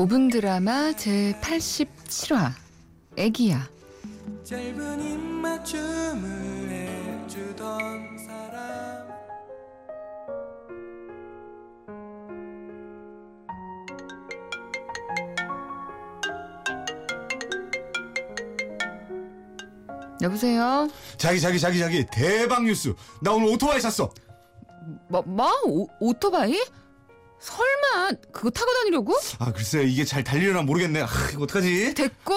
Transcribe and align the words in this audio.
5분 0.00 0.32
드라마 0.32 0.94
제 0.94 1.34
87화 1.42 2.52
애기야 3.18 3.68
짧은 4.44 5.02
입맞춤을 5.02 6.70
해주던 6.70 8.16
사람 8.16 9.10
여보세요? 20.22 20.88
자기 21.18 21.38
자기 21.38 21.60
자기 21.60 21.78
자기 21.78 22.06
대박 22.06 22.64
뉴스 22.64 22.94
나 23.20 23.32
오늘 23.32 23.48
오토바이 23.52 23.78
샀어 23.82 24.10
뭐? 25.08 25.20
뭐? 25.26 25.50
오, 25.66 25.86
오토바이? 26.00 26.54
설마 27.40 28.10
그거 28.32 28.50
타고 28.50 28.70
다니려고? 28.72 29.14
아 29.38 29.52
글쎄 29.52 29.82
이게 29.84 30.04
잘 30.04 30.22
달리려나 30.22 30.62
모르겠네. 30.62 31.00
아 31.02 31.08
이거 31.32 31.44
어떡하지? 31.44 31.94
됐고 31.94 32.34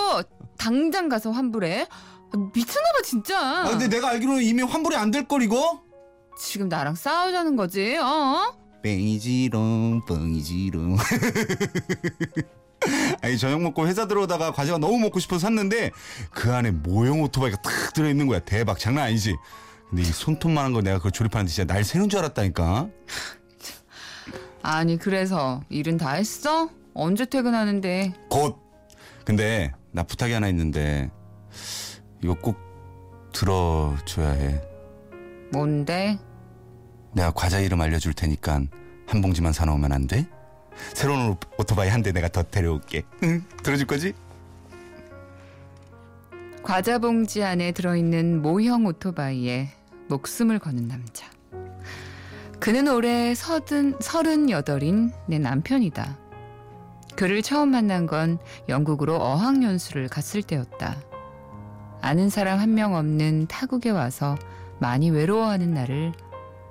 당장 0.58 1.10
가서 1.10 1.32
환불해. 1.32 1.88
아, 2.34 2.38
미쳤나봐 2.54 3.02
진짜. 3.04 3.40
아 3.40 3.70
근데 3.70 3.88
내가 3.90 4.10
알기로는 4.10 4.42
이미 4.44 4.64
환불이 4.64 4.96
안 4.96 5.12
될 5.12 5.28
걸 5.28 5.44
이거? 5.44 5.82
지금 6.40 6.68
나랑 6.70 6.96
싸우자는 6.96 7.56
거지 7.56 7.98
어? 7.98 8.56
뻥이지롱 8.84 10.02
뻥이지롱. 10.08 10.98
아니 13.22 13.38
저녁 13.38 13.62
먹고 13.62 13.88
회사 13.88 14.08
들어오다가 14.08 14.52
과자가 14.52 14.78
너무 14.78 14.98
먹고 15.00 15.20
싶어서 15.20 15.40
샀는데 15.48 15.92
그 16.32 16.52
안에 16.54 16.72
모형 16.72 17.22
오토바이가 17.22 17.62
탁 17.62 17.94
들어있는 17.94 18.28
거야. 18.28 18.40
대박. 18.40 18.80
장난 18.80 19.06
아니지? 19.06 19.36
근데 19.90 20.02
이 20.02 20.06
손톱만한 20.06 20.74
거 20.74 20.82
내가 20.82 20.98
그걸 20.98 21.12
조립하는데 21.12 21.52
진짜 21.52 21.72
날 21.72 21.84
새는 21.84 22.10
줄 22.10 22.20
알았다니까 22.20 22.90
아니 24.64 24.98
그래서 24.98 25.62
일은 25.70 25.98
다 25.98 26.12
했어? 26.14 26.70
언제 26.94 27.26
퇴근하는데 27.26 28.14
곧 28.30 28.58
근데 29.26 29.72
나 29.92 30.04
부탁이 30.04 30.32
하나 30.34 30.48
있는데 30.50 31.12
이거 32.24 32.34
꼭 32.34 32.58
들어줘야 33.34 34.30
해 34.32 34.62
뭔데? 35.52 36.18
내가 37.14 37.32
과자 37.32 37.60
이름 37.60 37.82
알려줄 37.82 38.14
테니까 38.14 38.62
한 39.06 39.22
봉지만 39.22 39.54
사놓으면 39.54 39.92
안 39.92 40.08
돼? 40.08 40.26
새로운 40.94 41.30
오- 41.30 41.38
오토바이 41.60 41.90
한 41.90 42.02
대 42.02 42.12
내가 42.12 42.28
더 42.30 42.42
데려올게 42.44 43.04
응? 43.24 43.44
들어줄 43.64 43.86
거지? 43.86 44.14
과자 46.64 46.98
봉지 46.98 47.44
안에 47.44 47.74
들어있는 47.74 48.42
모형 48.42 48.86
오토바이에 48.86 49.70
목숨을 50.08 50.60
거는 50.60 50.88
남자. 50.88 51.28
그는 52.64 52.88
올해 52.88 53.36
서든, 53.36 53.98
서른여덟인 54.00 55.12
내 55.28 55.38
남편이다. 55.38 56.18
그를 57.18 57.42
처음 57.42 57.72
만난 57.72 58.06
건 58.08 58.38
영국으로 58.70 59.18
어학연수를 59.18 60.08
갔을 60.08 60.42
때였다. 60.42 60.96
아는 62.00 62.30
사람 62.30 62.60
한 62.60 62.74
명 62.74 62.96
없는 62.96 63.48
타국에 63.48 63.90
와서 63.90 64.38
많이 64.80 65.12
외로워하는 65.12 65.74
나를 65.74 66.14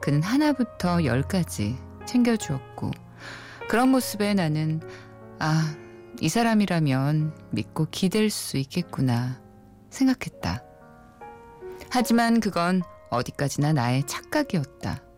그는 0.01 0.23
하나부터 0.23 1.05
열까지 1.05 1.77
챙겨주었고, 2.07 2.91
그런 3.69 3.91
모습에 3.91 4.33
나는, 4.33 4.81
아, 5.41 5.75
이 6.23 6.31
사람이라면 6.31 7.35
믿고 7.51 7.89
기댈 7.91 8.31
수 8.31 8.57
있겠구나 8.57 9.43
생각했다. 9.91 10.63
하지만 11.91 12.41
그건 12.41 12.81
어디까지나 13.11 13.75
나의 13.75 14.07
착각이었다. 14.07 15.12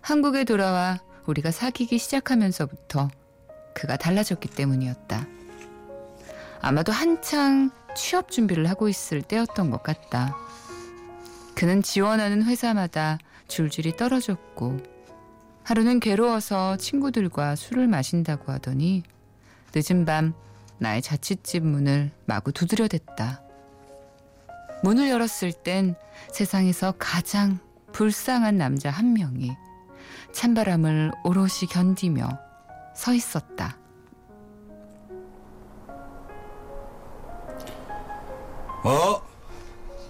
한국에 0.00 0.44
돌아와 0.44 0.98
우리가 1.26 1.50
사귀기 1.50 1.98
시작하면서부터 1.98 3.08
그가 3.74 3.96
달라졌기 3.96 4.48
때문이었다. 4.48 5.26
아마도 6.60 6.92
한창 6.92 7.70
취업 7.96 8.30
준비를 8.30 8.68
하고 8.68 8.88
있을 8.88 9.22
때였던 9.22 9.70
것 9.70 9.82
같다. 9.82 10.36
그는 11.54 11.82
지원하는 11.82 12.44
회사마다 12.44 13.18
줄줄이 13.48 13.96
떨어졌고 13.96 14.78
하루는 15.64 16.00
괴로워서 16.00 16.76
친구들과 16.76 17.56
술을 17.56 17.86
마신다고 17.86 18.52
하더니 18.52 19.02
늦은 19.74 20.04
밤 20.04 20.34
나의 20.78 21.02
자취집 21.02 21.64
문을 21.64 22.10
마구 22.24 22.52
두드려댔다. 22.52 23.42
문을 24.82 25.10
열었을 25.10 25.52
땐 25.52 25.94
세상에서 26.32 26.94
가장 26.98 27.58
불쌍한 27.92 28.56
남자 28.56 28.90
한 28.90 29.12
명이 29.12 29.54
찬바람을 30.32 31.12
오롯이 31.24 31.66
견디며 31.70 32.28
서 32.94 33.12
있었다. 33.14 33.76
어? 38.82 39.22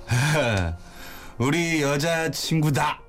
우리 1.38 1.82
여자친구다 1.82 3.00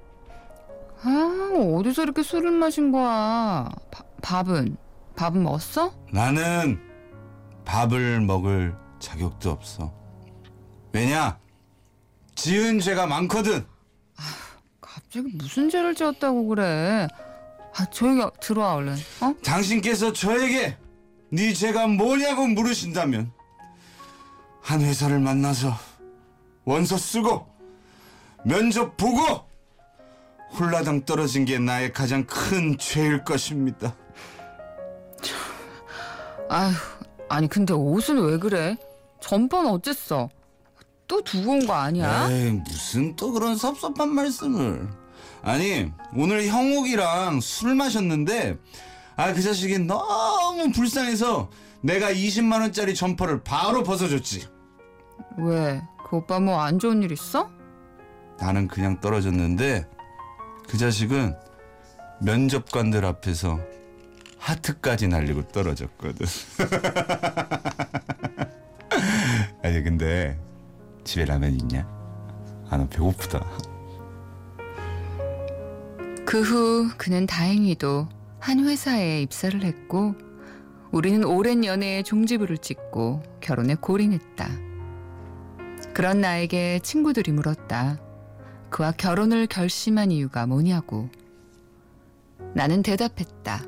아, 1.04 1.52
어디서 1.78 2.04
이렇게 2.04 2.24
술을 2.24 2.52
마신 2.52 2.92
거야? 2.92 3.70
바- 3.92 4.04
밥은? 4.22 4.78
밥은 5.16 5.44
먹었어? 5.44 5.94
나는 6.12 6.80
밥을 7.66 8.22
먹을 8.22 8.76
자격도 9.00 9.52
없어 9.52 9.94
왜냐? 10.94 11.40
지은 12.36 12.80
죄가 12.80 13.08
많거든 13.08 13.66
갑자기 15.12 15.28
무슨 15.36 15.70
죄를 15.70 15.94
지었다고 15.94 16.48
그래? 16.48 17.06
아, 17.76 17.86
조용히 17.88 18.24
들어와 18.40 18.76
얼른. 18.76 18.94
어? 19.20 19.34
당신께서 19.44 20.14
저에게 20.14 20.78
네 21.30 21.52
죄가 21.52 21.88
뭐냐고 21.88 22.48
물으신다면 22.48 23.30
한 24.62 24.80
회사를 24.80 25.20
만나서 25.20 25.74
원서 26.64 26.98
쓰고 26.98 27.46
면접 28.46 28.96
보고 28.96 29.46
홀라당 30.58 31.04
떨어진 31.04 31.44
게 31.44 31.60
나의 31.60 31.92
가장 31.92 32.26
큰 32.26 32.78
죄일 32.78 33.26
것입니다. 33.26 33.94
아휴, 36.50 36.74
아니 37.28 37.50
근데 37.50 37.74
옷은 37.74 38.18
왜 38.18 38.38
그래? 38.38 38.78
전번 39.20 39.66
어쨌어? 39.68 40.30
또 41.06 41.22
두고 41.22 41.52
온 41.52 41.68
거 41.68 41.74
아니야? 41.74 42.30
에이 42.32 42.52
무슨 42.66 43.14
또 43.18 43.34
그런 43.34 43.58
섭섭한 43.58 44.08
말씀을 44.10 44.88
아니 45.44 45.92
오늘 46.16 46.48
형욱이랑 46.48 47.42
술 47.42 47.76
마셨는데 47.76 48.58
아 49.18 49.34
그 49.34 49.42
자식이 49.42 49.80
너무 49.80 50.72
불쌍해서 50.72 51.50
내가 51.82 52.12
20만 52.12 52.62
원짜리 52.62 52.96
점퍼를 52.96 53.44
바로 53.44 53.84
벗어줬지 53.84 54.48
왜? 55.38 55.82
그 56.10 56.18
오빠 56.18 56.40
뭐 56.40 56.60
안 56.62 56.80
좋은 56.80 57.04
일 57.04 57.12
있어? 57.12 57.50
나는 58.40 58.68
그냥 58.68 59.00
떨어졌는데 59.00 59.88
그 60.68 60.78
자식은 60.78 61.36
면접관들 62.22 63.06
앞에서 63.06 63.60
하트까지 64.40 65.08
날리고 65.08 65.48
떨어졌거든 65.50 66.26
아니 69.64 69.84
근데 69.84 70.40
집에 71.04 71.26
라면 71.26 71.52
있냐? 71.54 71.88
아 72.70 72.78
나 72.78 72.88
배고프다 72.88 73.46
그 76.32 76.42
후 76.44 76.90
그는 76.96 77.28
다행히도 77.28 78.08
한 78.40 78.60
회사에 78.64 79.22
입사를 79.22 79.62
했고 79.66 80.16
우리는 80.94 81.26
오랜 81.26 81.66
연애에 81.66 82.04
종지부를 82.04 82.58
찍고 82.60 83.22
결혼에 83.42 83.76
골인했다. 83.76 84.48
그런 85.94 86.22
나에게 86.22 86.80
친구들이 86.84 87.34
물었다. 87.34 88.00
그와 88.70 88.94
결혼을 88.94 89.46
결심한 89.46 90.10
이유가 90.10 90.46
뭐냐고. 90.48 91.10
나는 92.56 92.82
대답했다. 92.82 93.66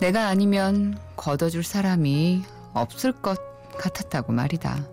내가 0.00 0.28
아니면 0.28 0.96
걷어줄 1.16 1.64
사람이 1.64 2.44
없을 2.72 3.10
것 3.10 3.36
같았다고 3.76 4.32
말이다. 4.32 4.86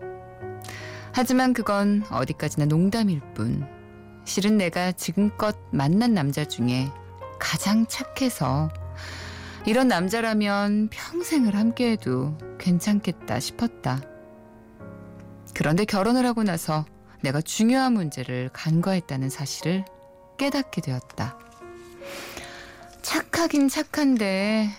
하지만 1.12 1.53
그건 1.53 2.03
어디까지나 2.09 2.65
농담일 2.65 3.21
뿐. 3.36 3.82
실은 4.25 4.57
내가 4.57 4.91
지금껏 4.91 5.57
만난 5.71 6.13
남자 6.13 6.45
중에 6.45 6.89
가장 7.39 7.85
착해서 7.87 8.71
이런 9.65 9.87
남자라면 9.87 10.89
평생을 10.89 11.55
함께해도 11.55 12.37
괜찮겠다 12.57 13.39
싶었다. 13.39 14.01
그런데 15.53 15.85
결혼을 15.85 16.25
하고 16.25 16.43
나서 16.43 16.85
내가 17.21 17.41
중요한 17.41 17.93
문제를 17.93 18.49
간과했다는 18.51 19.29
사실을 19.29 19.85
깨닫게 20.37 20.81
되었다. 20.81 21.37
착하긴 23.01 23.69
착한데 23.69 24.69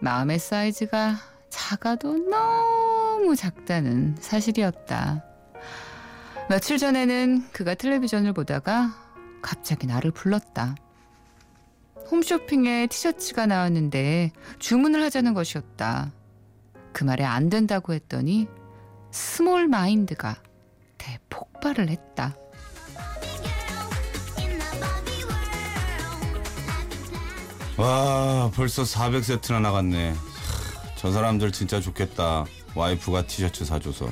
마음의 0.00 0.38
사이즈가 0.38 1.16
작아도 1.48 2.18
너무 2.18 3.34
작다는 3.34 4.16
사실이었다. 4.20 5.24
며칠 6.48 6.78
전에는 6.78 7.50
그가 7.52 7.74
텔레비전을 7.74 8.32
보다가 8.32 8.94
갑자기 9.42 9.86
나를 9.86 10.10
불렀다. 10.12 10.76
홈쇼핑에 12.10 12.86
티셔츠가 12.86 13.44
나왔는데 13.44 14.32
주문을 14.58 15.02
하자는 15.02 15.34
것이었다. 15.34 16.10
그 16.94 17.04
말에 17.04 17.22
안 17.22 17.50
된다고 17.50 17.92
했더니 17.92 18.48
small 19.10 19.68
mind가 19.68 20.36
대폭발을 20.96 21.90
했다. 21.90 22.34
와 27.76 28.50
벌써 28.54 28.82
400세트나 28.84 29.60
나갔네. 29.60 30.14
저 30.96 31.12
사람들 31.12 31.52
진짜 31.52 31.78
좋겠다. 31.78 32.46
와이프가 32.74 33.26
티셔츠 33.26 33.66
사줘서. 33.66 34.08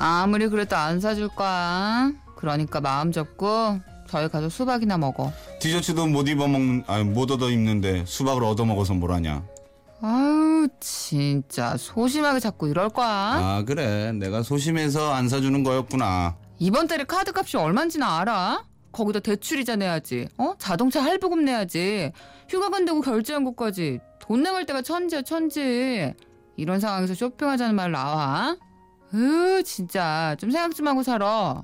아무리 0.00 0.48
그래도 0.48 0.76
안 0.76 0.98
사줄 0.98 1.28
거야. 1.28 2.10
그러니까 2.36 2.80
마음 2.80 3.12
접고 3.12 3.78
저희 4.08 4.28
가서 4.28 4.48
수박이나 4.48 4.96
먹어. 4.96 5.30
티셔츠도 5.60 6.06
못 6.06 6.26
입어 6.26 6.48
먹는 6.48 6.84
아니 6.86 7.04
못 7.04 7.30
얻어 7.30 7.50
입는데 7.50 8.04
수박을 8.06 8.42
얻어 8.44 8.64
먹어서 8.64 8.94
뭐라냐. 8.94 9.44
아유 10.02 10.66
진짜 10.80 11.76
소심하게 11.76 12.40
자꾸 12.40 12.68
이럴 12.68 12.88
거야. 12.88 13.06
아 13.08 13.62
그래 13.66 14.12
내가 14.12 14.42
소심해서 14.42 15.12
안 15.12 15.28
사주는 15.28 15.62
거였구나. 15.62 16.36
이번 16.58 16.86
달에 16.88 17.04
카드 17.04 17.32
값이 17.34 17.58
얼마인지나 17.58 18.20
알아? 18.20 18.64
거기다 18.92 19.20
대출이자 19.20 19.76
내야지. 19.76 20.28
어? 20.38 20.54
자동차 20.58 21.02
할부금 21.02 21.44
내야지. 21.44 22.10
휴가 22.48 22.70
간다고 22.70 23.02
결제한 23.02 23.44
것까지 23.44 24.00
돈 24.18 24.42
나갈 24.42 24.64
때가 24.64 24.80
천지야 24.80 25.22
천지. 25.22 26.12
이런 26.56 26.80
상황에서 26.80 27.14
쇼핑하자는 27.14 27.74
말 27.74 27.92
나와? 27.92 28.56
으 29.12 29.62
진짜 29.64 30.36
좀 30.38 30.50
생각 30.50 30.74
좀 30.74 30.86
하고 30.86 31.02
살아. 31.02 31.62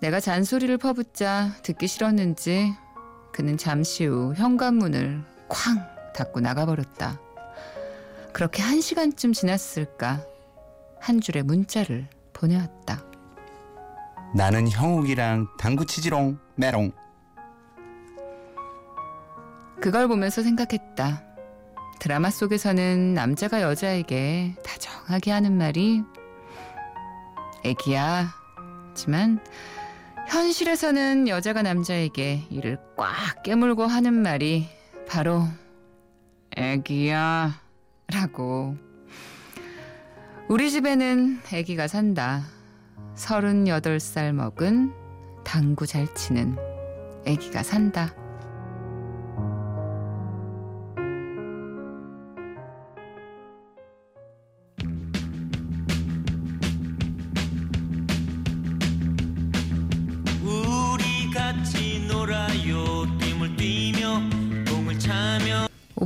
내가 0.00 0.20
잔소리를 0.20 0.76
퍼붓자 0.78 1.52
듣기 1.62 1.86
싫었는지 1.86 2.74
그는 3.32 3.56
잠시 3.56 4.04
후 4.06 4.34
현관문을 4.36 5.22
쾅 5.48 6.12
닫고 6.14 6.40
나가버렸다. 6.40 7.20
그렇게 8.32 8.62
한 8.62 8.80
시간쯤 8.80 9.32
지났을까 9.32 10.22
한 11.00 11.20
줄의 11.20 11.44
문자를 11.44 12.08
보내왔다. 12.32 13.02
나는 14.34 14.68
형욱이랑 14.68 15.46
당구 15.58 15.86
치지롱 15.86 16.38
메롱. 16.56 16.92
그걸 19.80 20.08
보면서 20.08 20.42
생각했다. 20.42 21.25
드라마 22.06 22.30
속에서는 22.30 23.14
남자가 23.14 23.62
여자에게 23.62 24.54
다정하게 24.64 25.32
하는 25.32 25.58
말이 25.58 26.04
애기야. 27.64 28.32
지만 28.94 29.40
현실에서는 30.28 31.26
여자가 31.26 31.62
남자에게 31.62 32.44
이를 32.48 32.78
꽉 32.96 33.42
깨물고 33.42 33.86
하는 33.86 34.14
말이 34.14 34.68
바로 35.08 35.48
애기야. 36.56 37.60
라고. 38.06 38.76
우리 40.48 40.70
집에는 40.70 41.40
애기가 41.52 41.88
산다. 41.88 42.44
38살 43.16 44.30
먹은 44.30 44.92
당구 45.42 45.88
잘 45.88 46.14
치는 46.14 46.56
애기가 47.24 47.64
산다. 47.64 48.14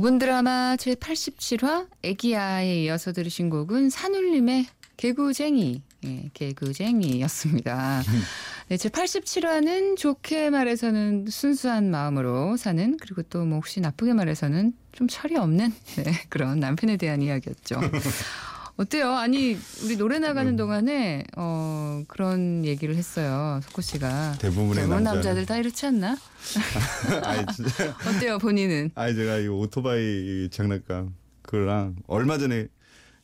5분 0.01 0.19
드라마 0.19 0.75
제87화 0.77 1.87
애기야에 2.01 2.85
이어서 2.85 3.11
들으신 3.11 3.51
곡은 3.51 3.91
산울림의 3.91 4.65
개구쟁이 4.97 5.83
예, 6.03 6.29
개구쟁이였습니다. 6.33 8.01
네, 8.69 8.75
제87화는 8.77 9.97
좋게 9.97 10.49
말해서는 10.49 11.27
순수한 11.29 11.91
마음으로 11.91 12.57
사는 12.57 12.97
그리고 12.99 13.21
또 13.21 13.45
뭐 13.45 13.57
혹시 13.57 13.79
나쁘게 13.79 14.13
말해서는 14.13 14.73
좀 14.91 15.07
철이 15.07 15.37
없는 15.37 15.71
네, 15.97 16.13
그런 16.29 16.59
남편에 16.59 16.97
대한 16.97 17.21
이야기였죠. 17.21 17.79
어때요? 18.77 19.11
아니 19.11 19.57
우리 19.83 19.95
노래 19.97 20.17
나가는 20.19 20.55
동안에 20.55 21.25
어, 21.37 22.03
그런 22.07 22.65
얘기를 22.65 22.95
했어요. 22.95 23.59
석호 23.63 23.81
씨가 23.81 24.37
대부분의 24.39 24.75
대부분 24.75 25.03
남자는. 25.03 25.03
남자들 25.03 25.45
다 25.45 25.57
이렇지 25.57 25.85
않나? 25.85 26.17
아니 27.23 27.45
진짜. 27.53 27.95
어때요 28.07 28.37
본인은? 28.39 28.91
아니 28.95 29.15
제가 29.15 29.37
이 29.37 29.47
오토바이 29.47 30.49
장난감 30.51 31.13
그거랑 31.43 31.97
얼마 32.07 32.37
전에 32.37 32.67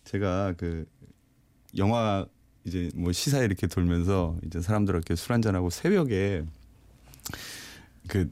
제가 0.03 0.53
그 0.57 0.85
영화 1.77 2.25
이제 2.65 2.89
뭐 2.95 3.11
시사 3.11 3.39
이렇게 3.39 3.65
돌면서 3.67 4.35
이제 4.45 4.61
사람들하고 4.61 4.99
이렇게 4.99 5.15
술 5.15 5.33
한잔 5.33 5.55
하고 5.55 5.69
새벽에 5.69 6.43
그 8.07 8.29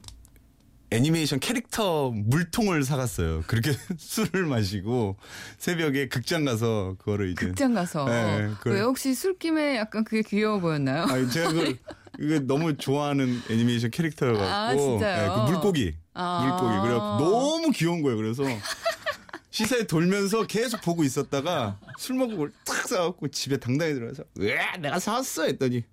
애니메이션 0.91 1.39
캐릭터 1.39 2.11
물통을 2.11 2.83
사갔어요. 2.83 3.43
그렇게 3.47 3.71
술을 3.97 4.45
마시고 4.45 5.17
새벽에 5.57 6.07
극장 6.07 6.45
가서 6.45 6.95
그거를 6.99 7.31
이제 7.31 7.47
극장 7.47 7.73
가서 7.73 8.05
네, 8.05 8.51
왜 8.65 8.81
혹시 8.81 9.13
술김에 9.13 9.77
약간 9.77 10.03
그게 10.03 10.21
귀여워 10.21 10.59
보였나요? 10.59 11.03
아니 11.03 11.29
제가 11.29 11.49
그걸 11.49 11.77
이게 12.19 12.39
너무 12.39 12.77
좋아하는 12.77 13.41
애니메이션 13.49 13.91
캐릭터여갖고 13.91 14.45
아, 14.45 14.75
진짜요? 14.75 15.33
그 15.33 15.51
물고기 15.51 15.95
아. 16.13 16.41
물고기 16.45 16.81
그래갖고 16.81 17.25
너무 17.25 17.71
귀여운 17.71 18.01
거예요. 18.01 18.17
그래서 18.17 18.43
시사에 19.51 19.88
돌면서 19.88 20.45
계속 20.47 20.81
보고 20.81 21.03
있었다가 21.03 21.79
술 21.97 22.15
먹고 22.17 22.31
그걸 22.31 22.51
탁 22.65 22.88
사갖고 22.88 23.29
집에 23.29 23.57
당당히 23.57 23.93
들어가서 23.93 24.24
왜 24.36 24.57
내가 24.79 25.00
사왔어 25.00 25.43
했더니 25.43 25.83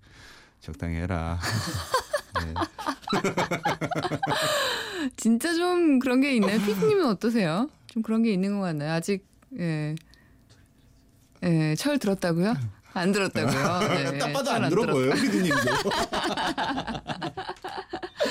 적당히 0.59 0.95
해라. 0.95 1.39
네. 2.41 2.53
진짜 5.17 5.53
좀 5.53 5.99
그런 5.99 6.21
게 6.21 6.33
있나요? 6.35 6.57
피디님은 6.59 7.05
어떠세요? 7.05 7.69
좀 7.87 8.01
그런 8.03 8.23
게 8.23 8.31
있는 8.33 8.59
것 8.59 8.65
같나요? 8.65 8.93
아직 8.93 9.25
예, 9.59 9.95
예, 11.43 11.75
철 11.75 11.99
들었다고요? 11.99 12.55
안 12.93 13.11
들었다고요? 13.11 13.79
네, 13.89 14.17
딱 14.17 14.31
봐도 14.33 14.45
철안 14.45 14.69
들어 14.69 14.85
보여요, 14.85 15.13
피디님도. 15.13 15.55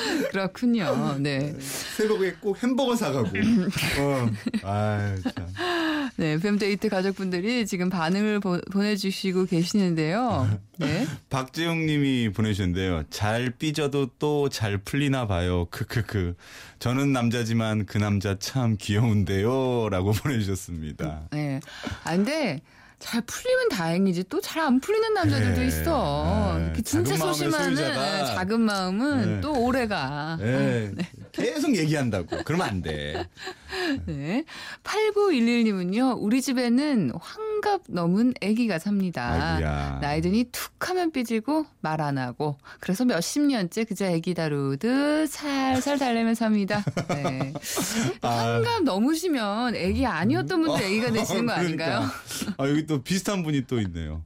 그렇군요. 0.30 1.16
네, 1.18 1.54
새벽에 1.59 2.32
꼭 2.40 2.62
햄버거 2.62 2.94
사가고. 2.97 3.28
어. 3.28 4.30
아, 4.64 5.14
참. 5.23 6.11
네, 6.16 6.38
fem데이트 6.38 6.88
가족분들이 6.88 7.66
지금 7.66 7.88
반응을 7.88 8.40
보, 8.40 8.61
보내주시고 8.71 9.47
계시는데요. 9.47 10.59
네, 10.78 11.06
박재용 11.30 11.87
님이 11.87 12.30
보내주셨는데요. 12.32 13.04
잘 13.11 13.50
삐져도 13.59 14.11
또 14.18 14.49
잘 14.50 14.78
풀리나 14.78 15.26
봐요. 15.26 15.66
크크크. 15.71 16.35
저는 16.78 17.12
남자지만 17.12 17.87
그 17.87 17.99
남자 17.99 18.38
참 18.38 18.76
귀여운데요. 18.78 19.88
라고 19.90 20.12
보내주셨습니다. 20.12 21.28
네. 21.32 21.61
아 22.04 22.16
근데 22.16 22.61
잘 23.02 23.21
풀리면 23.23 23.68
다행이지 23.71 24.25
또 24.28 24.40
잘 24.40 24.62
안 24.62 24.78
풀리는 24.80 25.12
남자들도 25.14 25.54
그래. 25.56 25.66
있어. 25.66 26.56
네. 26.59 26.73
그 26.76 26.82
진짜 26.82 27.16
작은 27.16 27.32
소심한 27.35 27.64
소유자가. 27.76 28.25
작은 28.26 28.61
마음은 28.61 29.35
네. 29.37 29.40
또 29.40 29.52
오래가. 29.52 30.37
네. 30.40 30.92
계속 31.32 31.74
얘기한다고. 31.76 32.42
그러면 32.44 32.68
안 32.68 32.82
돼. 32.82 33.26
네. 34.06 34.44
8911님은요, 34.84 36.16
우리 36.20 36.42
집에는 36.42 37.12
환갑 37.18 37.82
넘은 37.88 38.34
아기가 38.42 38.78
삽니다. 38.78 39.54
아이고야. 39.56 39.98
나이 40.00 40.20
드니 40.20 40.44
툭 40.52 40.72
하면 40.90 41.10
삐지고 41.10 41.66
말 41.80 42.02
안 42.02 42.18
하고. 42.18 42.58
그래서 42.80 43.04
몇십 43.04 43.42
년째 43.42 43.84
그저 43.84 44.06
아기 44.12 44.34
다루듯 44.34 45.30
살살 45.30 45.98
달래며 45.98 46.34
삽니다. 46.34 46.84
네. 47.08 47.52
아. 48.22 48.28
환갑 48.28 48.82
넘으시면 48.82 49.74
아기 49.76 50.04
아니었던 50.04 50.62
분들 50.62 50.84
아기가 50.84 51.10
되시는 51.12 51.46
거 51.46 51.52
아닌가요? 51.54 52.00
그러니까. 52.40 52.62
아, 52.62 52.68
여기 52.68 52.86
또 52.86 53.02
비슷한 53.02 53.42
분이 53.42 53.66
또 53.66 53.80
있네요. 53.80 54.24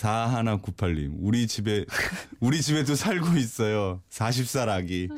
4198님. 0.00 1.14
우리 1.20 1.46
집에, 1.46 1.84
우리 2.40 2.60
집에도 2.60 2.94
살고 2.94 3.36
있어요. 3.36 4.00
40살 4.10 4.68
아기. 4.68 5.08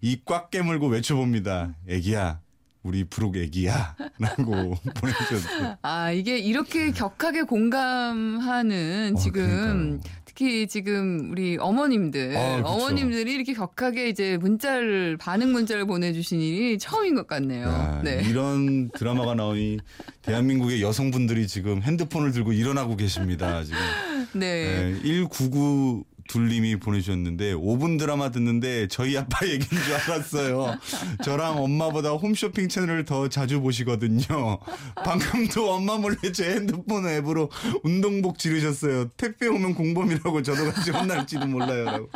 이꽉 0.00 0.50
깨물고 0.50 0.88
외쳐봅니다. 0.88 1.74
애기야. 1.88 2.40
우리 2.84 3.04
부록 3.04 3.36
애기야. 3.36 3.96
라고 4.18 4.74
보내주셨어요. 4.96 5.76
아, 5.82 6.10
이게 6.12 6.38
이렇게 6.38 6.92
격하게 6.92 7.42
공감하는 7.42 9.14
어, 9.14 9.18
지금 9.18 9.42
그러니까요. 9.46 10.00
특히 10.24 10.68
지금 10.68 11.30
우리 11.32 11.58
어머님들, 11.58 12.36
아. 12.36 12.62
어머님들이 12.64 13.34
이렇게 13.34 13.52
격하게 13.52 14.08
이제 14.08 14.36
문자를 14.38 15.16
반응 15.16 15.50
문자를 15.50 15.84
보내주신 15.86 16.40
일이 16.40 16.78
처음인 16.78 17.16
것 17.16 17.26
같네요. 17.26 17.66
야, 17.66 18.00
네. 18.04 18.22
이런 18.24 18.88
드라마가 18.90 19.34
나오니 19.34 19.78
대한민국의 20.22 20.80
여성분들이 20.80 21.48
지금 21.48 21.82
핸드폰을 21.82 22.30
들고 22.30 22.52
일어나고 22.52 22.96
계십니다. 22.96 23.64
지금. 23.64 23.78
네. 24.34 24.92
네, 24.92 25.02
199 25.02 26.04
둘님이 26.28 26.76
보내주셨는데 26.76 27.54
5분 27.54 27.98
드라마 27.98 28.30
듣는데 28.30 28.86
저희 28.86 29.16
아빠 29.16 29.44
얘기인 29.48 29.68
줄 29.82 29.94
알았어요. 29.94 30.78
저랑 31.24 31.60
엄마보다 31.62 32.10
홈쇼핑 32.10 32.68
채널을 32.68 33.04
더 33.04 33.28
자주 33.28 33.60
보시거든요. 33.60 34.58
방금도 35.04 35.72
엄마 35.72 35.96
몰래 35.96 36.16
제 36.32 36.50
핸드폰 36.52 37.08
앱으로 37.08 37.50
운동복 37.82 38.38
지르셨어요. 38.38 39.08
택배 39.16 39.48
오면 39.48 39.74
공범이라고 39.74 40.42
저도 40.42 40.70
같이 40.70 40.90
혼날지도 40.90 41.46
몰라요. 41.46 42.08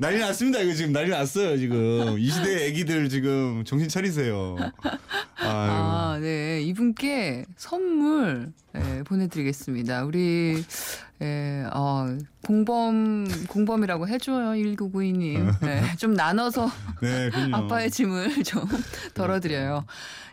난리 0.00 0.18
났습니다. 0.18 0.58
이거 0.60 0.74
지금 0.74 0.92
난리 0.92 1.10
났어요. 1.10 1.56
지금 1.56 2.18
이 2.18 2.28
시대 2.28 2.66
애기들 2.66 3.08
지금 3.08 3.64
정신 3.64 3.88
차리세요. 3.88 4.56
아유. 4.82 5.00
아, 5.42 6.18
네. 6.20 6.60
이분께 6.62 7.46
선물 7.56 8.52
예, 8.76 9.02
보내드리겠습니다. 9.02 10.04
우리 10.04 10.62
예, 11.22 11.66
어, 11.72 12.06
공범 12.44 13.26
공범이라고 13.48 14.08
해줘요 14.08 14.52
1992님. 14.52 15.60
네, 15.60 15.82
좀 15.98 16.14
나눠서 16.14 16.70
네. 17.02 17.30
아빠의 17.52 17.90
짐을 17.90 18.42
좀 18.44 18.64
덜어드려요. 19.14 19.84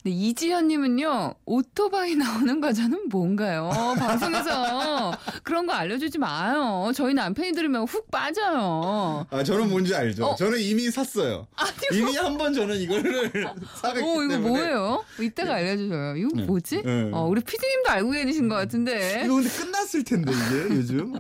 근데 0.08 0.12
이지현님은요 0.12 1.34
오토바이 1.44 2.16
나오는 2.16 2.62
과자는 2.62 3.10
뭔가요? 3.10 3.70
방송에서 4.00 5.12
그런 5.44 5.66
거 5.68 5.74
알려주지 5.74 6.18
마요. 6.18 6.92
저희 6.96 7.14
남편이 7.14 7.52
들으면 7.52 7.84
훅 7.84 8.10
빠져요. 8.10 9.28
아 9.30 9.44
저는 9.44 9.70
뭔지 9.70 9.94
알죠. 9.94 10.26
어? 10.28 10.36
저는 10.36 10.60
이미 10.62 10.90
샀어요. 10.90 11.48
이미 11.92 12.16
한 12.16 12.38
번 12.38 12.54
저는 12.54 12.78
이거를 12.78 13.32
사갔기 13.82 14.02
어, 14.02 14.24
이거 14.24 14.28
때문에. 14.30 14.38
뭐예요? 14.38 15.04
이따가 15.20 15.56
알려주셔요. 15.56 16.16
이거 16.16 16.30
네. 16.36 16.44
뭐지? 16.46 16.84
네. 16.84 17.10
어, 17.12 17.26
우리 17.26 17.42
피디님도 17.42 17.90
알고 17.90 18.12
계신 18.12 18.48
것 18.48 18.56
같은데. 18.56 19.24
이거 19.26 19.36
근데 19.36 19.50
끝났을 19.50 20.04
텐데 20.06 20.32
이게 20.32 20.76
요즘. 20.76 21.14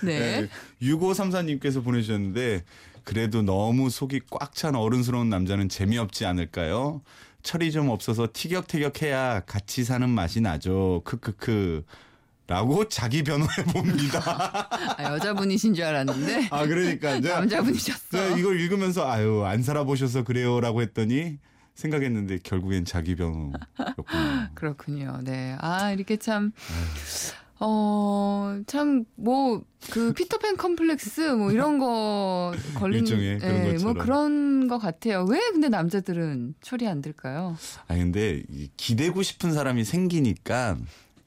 네. 0.00 0.18
네. 0.18 0.48
6534님께서 0.80 1.84
보내주셨는데 1.84 2.64
그래도 3.04 3.42
너무 3.42 3.90
속이 3.90 4.20
꽉 4.30 4.54
찬 4.54 4.74
어른스러운 4.76 5.28
남자는 5.28 5.68
재미없지 5.68 6.24
않을까요? 6.24 7.02
철이 7.46 7.70
좀 7.70 7.88
없어서 7.90 8.28
티격태격해야 8.32 9.42
같이 9.46 9.84
사는 9.84 10.08
맛이 10.08 10.40
나죠. 10.40 11.02
크크크. 11.04 11.84
라고 12.48 12.88
자기 12.88 13.22
변호해 13.24 13.48
봅니다. 13.72 14.68
아, 14.96 15.02
여자분이신 15.14 15.74
줄 15.74 15.84
알았는데 15.84 16.48
아 16.50 16.64
그러니까 16.64 17.20
제가 17.20 17.40
남자분이셨어. 17.40 18.04
제가 18.12 18.36
이걸 18.36 18.60
읽으면서 18.60 19.10
아유 19.10 19.44
안 19.44 19.64
살아보셔서 19.64 20.22
그래요 20.22 20.60
라고 20.60 20.80
했더니 20.80 21.38
생각했는데 21.74 22.38
결국엔 22.42 22.84
자기 22.84 23.14
변호였군요. 23.16 23.58
그렇군요. 24.54 25.20
네. 25.22 25.56
아, 25.60 25.92
이렇게 25.92 26.16
참, 26.16 26.52
어, 27.58 28.58
참, 28.66 29.04
뭐, 29.14 29.62
그, 29.90 30.12
피터팬 30.12 30.56
컴플렉스, 30.56 31.20
뭐, 31.36 31.52
이런 31.52 31.78
거 31.78 32.52
걸린. 32.74 33.00
일종의 33.06 33.38
그런 33.38 33.62
뭐 33.62 33.72
것처럼. 33.72 33.94
그런 33.98 34.68
거 34.68 34.78
같아요. 34.78 35.24
왜 35.28 35.38
근데 35.52 35.68
남자들은 35.68 36.54
철이 36.60 36.86
안 36.86 37.00
들까요? 37.00 37.56
아 37.88 37.94
근데 37.94 38.42
이 38.50 38.68
기대고 38.76 39.22
싶은 39.22 39.52
사람이 39.52 39.84
생기니까 39.84 40.76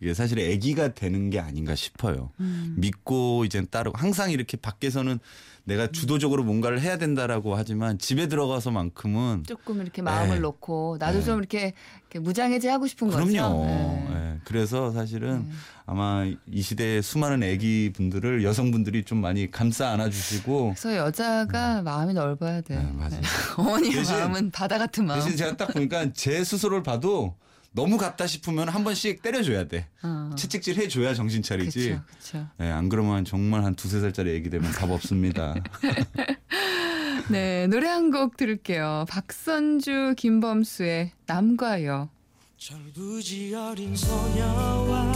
이게 0.01 0.13
사실 0.13 0.39
아기가 0.39 0.93
되는 0.93 1.29
게 1.29 1.39
아닌가 1.39 1.75
싶어요. 1.75 2.31
음. 2.39 2.75
믿고 2.77 3.43
이제 3.45 3.63
따르고 3.65 3.97
항상 3.97 4.31
이렇게 4.31 4.55
밖에서는 4.55 5.19
내가 5.65 5.87
주도적으로 5.87 6.43
뭔가를 6.43 6.81
해야 6.81 6.97
된다라고 6.97 7.55
하지만 7.55 7.99
집에 7.99 8.27
들어가서만큼은 8.27 9.43
조금 9.45 9.81
이렇게 9.81 10.01
마음을 10.01 10.35
네. 10.35 10.39
놓고, 10.41 10.97
나도 10.99 11.19
네. 11.19 11.25
좀 11.25 11.37
이렇게, 11.39 11.73
이렇게 12.01 12.19
무장해제하고 12.19 12.87
싶은 12.87 13.09
거죠. 13.09 13.25
그럼요. 13.25 13.65
네. 13.65 14.07
예, 14.11 14.39
그래서 14.45 14.91
사실은 14.91 15.43
네. 15.47 15.51
아마 15.85 16.25
이 16.47 16.61
시대의 16.61 17.03
수많은 17.03 17.43
아기 17.43 17.91
분들을 17.93 18.43
여성분들이 18.43 19.03
좀 19.03 19.19
많이 19.21 19.51
감싸 19.51 19.89
안아주시고 19.89 20.75
그래서 20.75 20.95
여자가 20.95 21.81
마음이 21.83 22.13
넓어야 22.13 22.61
돼. 22.61 22.75
네, 22.77 22.91
맞아요. 22.93 23.21
어머니의 23.57 23.93
대신- 23.93 24.15
마음은 24.15 24.51
바다 24.51 24.77
같은 24.79 25.05
마음. 25.05 25.19
대신 25.19 25.35
제가 25.37 25.55
딱 25.57 25.73
보니까 25.73 26.11
제 26.13 26.43
스스로를 26.43 26.81
봐도 26.83 27.35
너무 27.71 27.97
같다 27.97 28.25
싶으면 28.27 28.67
한 28.69 28.83
번씩 28.83 29.21
때려줘야 29.21 29.67
돼. 29.67 29.87
어. 30.03 30.31
채찍질 30.35 30.77
해줘야 30.77 31.13
정신 31.13 31.41
차리지. 31.43 31.89
그렇죠, 31.89 32.03
그렇죠. 32.07 32.47
예, 32.61 32.65
안 32.71 32.89
그러면 32.89 33.25
정말 33.25 33.63
한 33.63 33.75
두세 33.75 33.99
살짜리 33.99 34.31
애기 34.35 34.49
되면 34.49 34.71
답 34.71 34.89
없습니다. 34.89 35.53
네, 37.29 37.67
노래 37.67 37.87
한 37.87 38.09
곡 38.11 38.37
들을게요. 38.37 39.05
박선주, 39.07 40.15
김범수의 40.17 41.11
남과 41.27 41.83
여. 41.85 42.09
철부지 42.57 43.53
어린 43.53 43.95
소녀와 43.95 45.13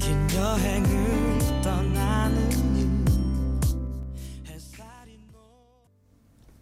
긴 0.00 0.30
여행을 0.36 1.38
떠나는 1.62 3.04
햇살이 4.46 5.18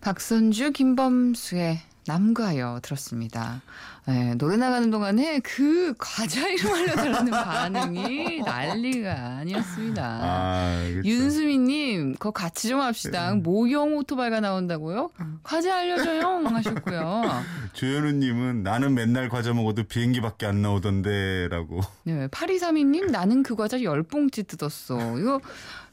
박선주, 0.00 0.72
김범수의 0.72 1.80
남과여 2.10 2.80
들었습니다. 2.82 3.62
네, 4.08 4.34
노래 4.34 4.56
나가는 4.56 4.90
동안에 4.90 5.38
그 5.44 5.94
과자 5.96 6.48
이름 6.48 6.74
알려달라는 6.74 7.30
반응이 7.30 8.40
난리가 8.40 9.36
아니었습니다. 9.38 10.02
아, 10.02 10.82
그렇죠. 10.90 11.08
윤수미님, 11.08 12.14
그거 12.14 12.32
같이 12.32 12.66
좀 12.66 12.80
합시다. 12.80 13.32
모형 13.34 13.96
오토바이가 13.96 14.40
나온다고요? 14.40 15.10
과자 15.44 15.76
알려줘요 15.76 16.48
하셨고요. 16.48 17.22
조현우님은 17.74 18.64
나는 18.64 18.94
맨날 18.94 19.28
과자 19.28 19.52
먹어도 19.52 19.84
비행기밖에 19.84 20.46
안 20.46 20.62
나오던데라고. 20.62 21.80
네, 22.04 22.26
8232님, 22.26 23.12
나는 23.12 23.44
그 23.44 23.54
과자 23.54 23.80
열 23.82 24.02
봉지 24.02 24.42
뜯었어. 24.42 25.16
이거, 25.16 25.40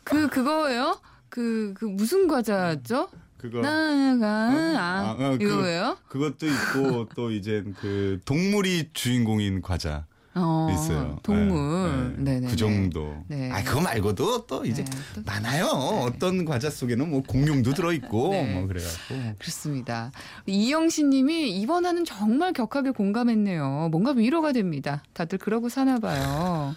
그, 0.04 0.28
그거예요? 0.30 1.00
그, 1.30 1.76
그, 1.78 1.86
무슨 1.86 2.28
과자죠? 2.28 3.10
그거 3.38 3.62
나가, 3.62 4.28
아, 4.28 5.16
아, 5.16 5.16
어, 5.20 5.38
그- 5.38 5.44
이거예요? 5.44 5.98
그것도 6.10 6.48
있고 6.48 7.08
또 7.16 7.32
이제 7.32 7.64
그 7.80 8.20
동물이 8.26 8.90
주인공인 8.94 9.62
과자 9.62 10.06
어, 10.40 10.68
있어요. 10.72 11.18
동물. 11.24 12.14
네, 12.20 12.34
네, 12.36 12.40
네. 12.42 12.48
그 12.48 12.56
정도. 12.56 13.24
네. 13.28 13.50
아 13.52 13.64
그거 13.64 13.82
말고도 13.82 14.46
또 14.46 14.66
이제 14.66 14.84
네, 14.86 14.92
또- 15.16 15.22
많아요. 15.26 15.66
어떤 15.66 16.46
과자 16.46 16.70
속에는 16.70 17.10
뭐 17.10 17.24
공룡도 17.24 17.74
들어 17.74 17.92
있고 17.94 18.30
네. 18.30 18.54
뭐 18.54 18.68
그래갖고. 18.68 19.16
그렇습니다. 19.40 20.12
이영신 20.46 21.10
님이 21.10 21.50
이번 21.60 21.86
화는 21.88 22.06
정말 22.06 22.54
격하게 22.54 22.92
공감했네요. 22.92 23.90
뭔가 23.92 24.12
위로가 24.12 24.52
됩니다. 24.52 25.02
다들 25.14 25.40
그러고 25.40 25.70
사나 25.70 25.98
봐요. 26.00 26.76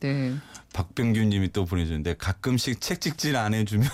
네. 0.00 0.32
박병규 0.72 1.20
님이 1.24 1.52
또 1.52 1.66
보내주는데 1.66 2.14
가끔씩 2.16 2.80
책찍질 2.80 3.36
안 3.36 3.52
해주면 3.52 3.86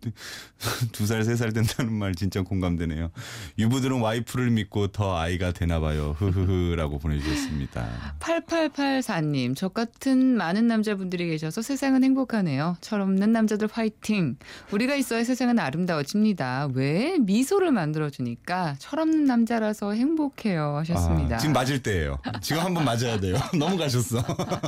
두 0.92 1.04
살 1.04 1.22
세 1.24 1.34
살 1.36 1.52
된다는 1.52 1.92
말 1.92 2.14
진짜 2.14 2.42
공감되네요. 2.42 3.10
유부들은 3.58 4.00
와이프를 4.00 4.50
믿고 4.50 4.88
더 4.88 5.16
아이가 5.18 5.52
되나 5.52 5.80
봐요. 5.80 6.14
흐흐흐라고 6.18 6.98
보내주셨습니다. 6.98 8.16
8884님, 8.20 9.56
저 9.56 9.68
같은 9.68 10.36
많은 10.36 10.66
남자분들이 10.66 11.26
계셔서 11.28 11.62
세상은 11.62 12.04
행복하네요. 12.04 12.76
철없는 12.80 13.32
남자들 13.32 13.68
화이팅! 13.70 14.36
우리가 14.72 14.94
있어야 14.94 15.24
세상은 15.24 15.58
아름다워집니다. 15.58 16.68
왜? 16.74 17.18
미소를 17.18 17.72
만들어주니까 17.72 18.76
철없는 18.78 19.24
남자라서 19.24 19.92
행복해요. 19.92 20.76
하셨습니다. 20.78 21.36
아, 21.36 21.38
지금 21.38 21.52
맞을 21.52 21.82
때예요. 21.82 22.18
지금 22.40 22.62
한번 22.62 22.84
맞아야 22.84 23.18
돼요. 23.20 23.36
너무 23.58 23.76
가셨어. 23.76 24.22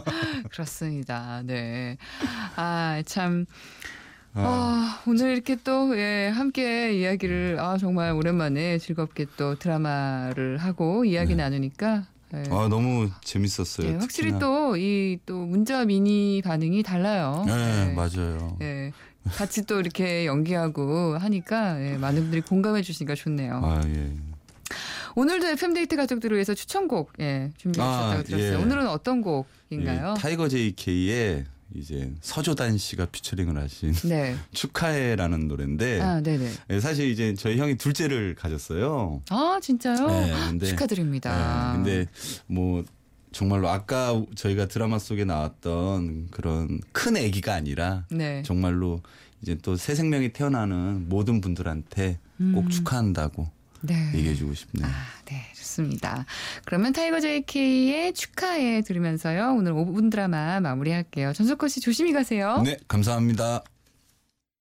그렇습니다. 0.50 1.42
네. 1.44 1.96
아, 2.56 3.02
참. 3.06 3.46
아. 4.34 4.42
아, 4.42 5.02
오늘 5.08 5.32
이렇게 5.32 5.56
또, 5.64 5.96
예, 5.98 6.28
함께 6.28 6.94
이야기를, 6.94 7.58
아, 7.58 7.76
정말 7.78 8.12
오랜만에 8.12 8.78
즐겁게 8.78 9.26
또 9.36 9.56
드라마를 9.58 10.58
하고 10.58 11.04
이야기 11.04 11.34
네. 11.34 11.42
나누니까, 11.42 12.06
예, 12.34 12.44
아 12.50 12.68
너무 12.68 13.10
재밌었어요. 13.22 13.88
예, 13.88 13.92
확실히. 13.96 14.38
또, 14.38 14.76
이, 14.76 15.18
또, 15.26 15.44
문자 15.44 15.84
미니 15.84 16.42
반응이 16.44 16.82
달라요. 16.84 17.42
네, 17.46 17.88
예, 17.90 17.92
맞아요. 17.92 18.56
예. 18.62 18.92
같이 19.32 19.66
또 19.66 19.80
이렇게 19.80 20.26
연기하고 20.26 21.18
하니까, 21.18 21.82
예, 21.82 21.96
많은 21.96 22.22
분들이 22.22 22.40
공감해 22.40 22.82
주시니까 22.82 23.14
좋네요. 23.16 23.60
아 23.62 23.82
예. 23.86 24.12
오늘도 25.16 25.48
FM데이트 25.48 25.96
가족들을 25.96 26.36
위해서 26.36 26.54
추천곡, 26.54 27.12
예, 27.20 27.50
준비해 27.56 27.84
아, 27.84 27.90
주셨다고 27.98 28.22
들었어요. 28.22 28.58
예. 28.58 28.62
오늘은 28.62 28.86
어떤 28.86 29.22
곡인가요? 29.22 30.14
이 30.16 30.20
타이거 30.20 30.48
JK의 30.48 31.44
이제 31.74 32.12
서조단 32.20 32.78
씨가 32.78 33.06
피처링을 33.06 33.56
하신 33.56 33.92
네. 34.08 34.36
축하해라는 34.52 35.46
노래인데 35.48 36.00
아, 36.00 36.20
네네. 36.20 36.50
예, 36.70 36.80
사실 36.80 37.08
이제 37.10 37.34
저희 37.34 37.58
형이 37.58 37.76
둘째를 37.76 38.34
가졌어요. 38.34 39.22
아, 39.30 39.58
진짜요? 39.62 40.06
네, 40.08 40.32
근데- 40.48 40.66
축하드립니다. 40.66 41.72
예, 41.72 41.76
근데 41.76 42.06
뭐 42.46 42.84
정말로 43.32 43.68
아까 43.68 44.20
저희가 44.34 44.66
드라마 44.66 44.98
속에 44.98 45.24
나왔던 45.24 46.28
그런 46.32 46.80
큰 46.92 47.16
아기가 47.16 47.54
아니라 47.54 48.04
네. 48.10 48.42
정말로 48.42 49.00
이제 49.42 49.54
또 49.56 49.76
새 49.76 49.94
생명이 49.94 50.32
태어나는 50.32 51.08
모든 51.08 51.40
분들한테 51.40 52.18
꼭 52.38 52.64
음. 52.64 52.68
축하한다고 52.68 53.48
네. 53.82 54.12
얘기해주고 54.14 54.54
싶네요. 54.54 54.86
아, 54.86 55.06
네, 55.26 55.42
좋습니다. 55.54 56.26
그러면 56.64 56.92
타이거 56.92 57.20
JK의 57.20 58.12
축하해 58.12 58.82
들으면서요. 58.82 59.54
오늘 59.56 59.72
5분 59.72 60.10
드라마 60.10 60.60
마무리할게요. 60.60 61.32
전석호 61.32 61.68
씨 61.68 61.80
조심히 61.80 62.12
가세요. 62.12 62.62
네, 62.64 62.76
감사합니다. 62.88 63.62